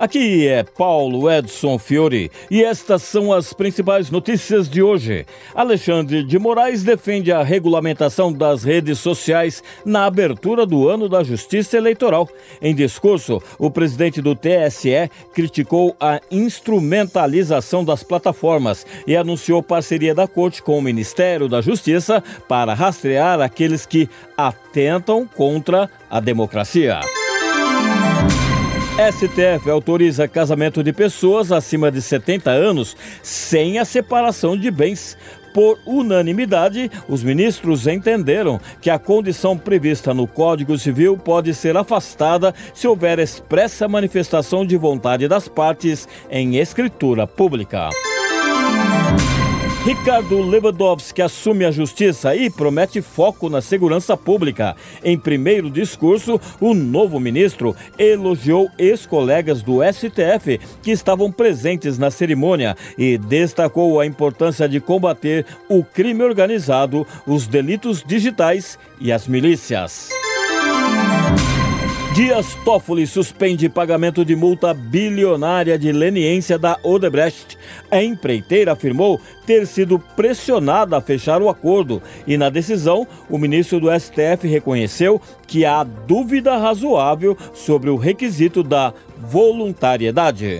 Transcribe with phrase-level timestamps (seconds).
[0.00, 5.26] Aqui é Paulo Edson Fiore e estas são as principais notícias de hoje.
[5.54, 11.76] Alexandre de Moraes defende a regulamentação das redes sociais na abertura do ano da Justiça
[11.76, 12.26] Eleitoral.
[12.62, 20.26] Em discurso, o presidente do TSE criticou a instrumentalização das plataformas e anunciou parceria da
[20.26, 27.00] Corte com o Ministério da Justiça para rastrear aqueles que atentam contra a democracia.
[29.00, 35.16] STF autoriza casamento de pessoas acima de 70 anos sem a separação de bens.
[35.54, 42.54] Por unanimidade, os ministros entenderam que a condição prevista no Código Civil pode ser afastada
[42.74, 47.88] se houver expressa manifestação de vontade das partes em escritura pública.
[49.84, 54.76] Ricardo Lewandowski assume a justiça e promete foco na segurança pública.
[55.02, 62.76] Em primeiro discurso, o novo ministro elogiou ex-colegas do STF que estavam presentes na cerimônia
[62.98, 70.10] e destacou a importância de combater o crime organizado, os delitos digitais e as milícias.
[72.20, 77.56] Dias Toffoli suspende pagamento de multa bilionária de leniência da Odebrecht.
[77.90, 83.80] A empreiteira afirmou ter sido pressionada a fechar o acordo e, na decisão, o ministro
[83.80, 90.58] do STF reconheceu que há dúvida razoável sobre o requisito da voluntariedade.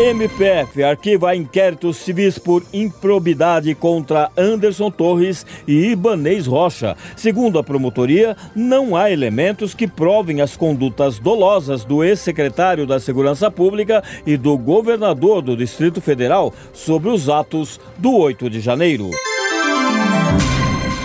[0.00, 6.96] MPF arquiva inquéritos civis por improbidade contra Anderson Torres e Ibanês Rocha.
[7.14, 13.50] Segundo a promotoria, não há elementos que provem as condutas dolosas do ex-secretário da Segurança
[13.50, 19.10] Pública e do governador do Distrito Federal sobre os atos do 8 de janeiro.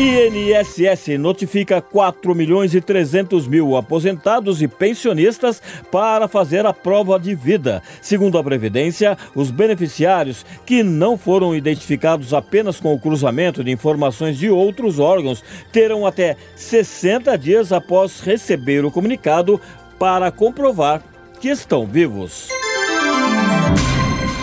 [0.00, 5.60] INSS notifica 4 milhões e 300 mil aposentados e pensionistas
[5.90, 7.82] para fazer a prova de vida.
[8.00, 14.38] Segundo a Previdência, os beneficiários que não foram identificados apenas com o cruzamento de informações
[14.38, 19.60] de outros órgãos terão até 60 dias após receber o comunicado
[19.98, 21.02] para comprovar
[21.38, 22.48] que estão vivos.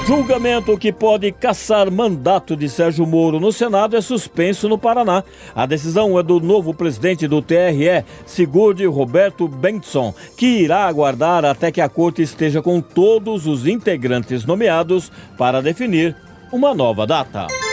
[0.07, 5.21] Julgamento que pode caçar mandato de Sérgio Moro no Senado é suspenso no Paraná.
[5.53, 11.73] A decisão é do novo presidente do TRE, Sigurd Roberto Bengtson, que irá aguardar até
[11.73, 16.15] que a corte esteja com todos os integrantes nomeados para definir
[16.53, 17.66] uma nova data.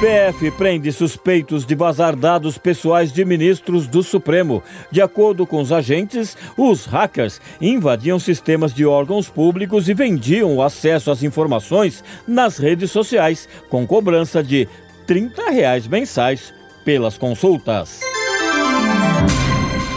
[0.00, 4.62] PF prende suspeitos de vazar dados pessoais de ministros do Supremo.
[4.92, 10.62] De acordo com os agentes, os hackers invadiam sistemas de órgãos públicos e vendiam o
[10.62, 14.68] acesso às informações nas redes sociais, com cobrança de
[15.04, 16.54] 30 reais mensais
[16.84, 17.98] pelas consultas.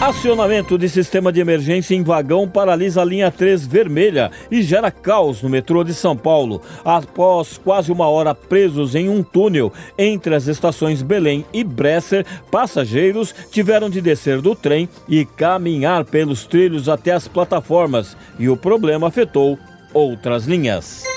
[0.01, 5.43] Acionamento de sistema de emergência em vagão paralisa a linha 3 vermelha e gera caos
[5.43, 6.59] no metrô de São Paulo.
[6.83, 13.31] Após quase uma hora presos em um túnel entre as estações Belém e Bresser, passageiros
[13.51, 19.07] tiveram de descer do trem e caminhar pelos trilhos até as plataformas, e o problema
[19.07, 19.59] afetou
[19.93, 21.10] outras linhas.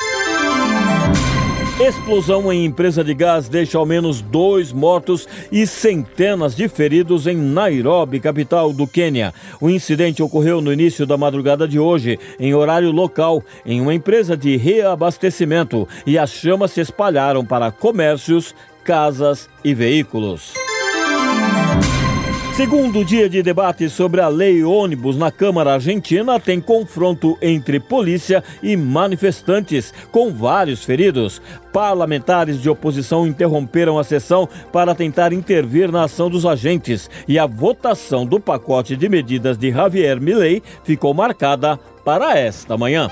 [1.80, 7.36] Explosão em empresa de gás deixa ao menos dois mortos e centenas de feridos em
[7.36, 9.34] Nairobi, capital do Quênia.
[9.60, 14.36] O incidente ocorreu no início da madrugada de hoje, em horário local, em uma empresa
[14.36, 20.54] de reabastecimento, e as chamas se espalharam para comércios, casas e veículos.
[22.56, 28.44] Segundo dia de debate sobre a lei ônibus na Câmara Argentina, tem confronto entre polícia
[28.62, 31.42] e manifestantes, com vários feridos.
[31.72, 37.46] Parlamentares de oposição interromperam a sessão para tentar intervir na ação dos agentes e a
[37.46, 43.10] votação do pacote de medidas de Javier Milei ficou marcada para esta manhã.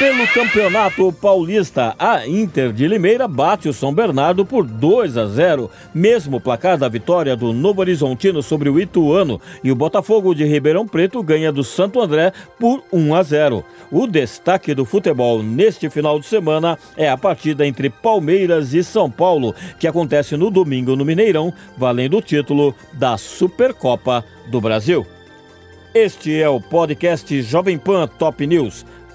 [0.00, 5.70] Pelo Campeonato Paulista, a Inter de Limeira bate o São Bernardo por 2 a 0,
[5.92, 10.88] mesmo placar da vitória do Novo Horizontino sobre o Ituano, e o Botafogo de Ribeirão
[10.88, 13.62] Preto ganha do Santo André por 1 a 0.
[13.92, 19.10] O destaque do futebol neste final de semana é a partida entre Palmeiras e São
[19.10, 25.06] Paulo, que acontece no domingo no Mineirão, valendo o título da Supercopa do Brasil.
[25.92, 28.86] Este é o podcast Jovem Pan Top News.